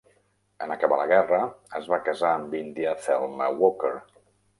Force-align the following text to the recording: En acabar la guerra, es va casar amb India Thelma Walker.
En 0.65 0.71
acabar 0.75 0.95
la 1.01 1.05
guerra, 1.11 1.41
es 1.79 1.89
va 1.91 1.99
casar 2.07 2.31
amb 2.37 2.57
India 2.61 2.95
Thelma 3.05 3.51
Walker. 3.61 3.93